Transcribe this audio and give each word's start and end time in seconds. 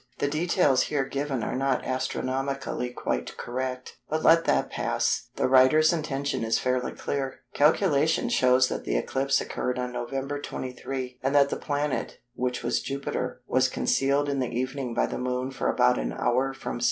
The 0.17 0.27
details 0.27 0.85
here 0.89 1.05
given 1.05 1.43
are 1.43 1.55
not 1.55 1.85
astronomically 1.85 2.89
quite 2.89 3.37
correct, 3.37 3.97
but 4.09 4.23
let 4.23 4.45
that 4.45 4.71
pass; 4.71 5.27
the 5.35 5.47
writer's 5.47 5.93
intention 5.93 6.43
is 6.43 6.57
fairly 6.57 6.93
clear. 6.93 7.41
Calculation 7.53 8.27
shows 8.27 8.67
that 8.69 8.83
the 8.83 8.97
eclipse 8.97 9.39
occurred 9.41 9.77
on 9.77 9.91
November 9.93 10.41
23, 10.41 11.19
and 11.21 11.35
that 11.35 11.49
the 11.49 11.55
planet, 11.55 12.17
which 12.33 12.63
was 12.63 12.81
Jupiter, 12.81 13.43
was 13.45 13.69
concealed 13.69 14.27
in 14.27 14.39
the 14.39 14.49
evening 14.49 14.95
by 14.95 15.05
the 15.05 15.19
Moon 15.19 15.51
for 15.51 15.69
about 15.71 15.99
an 15.99 16.13
hour 16.13 16.51
from 16.51 16.79
7h. 16.79 16.79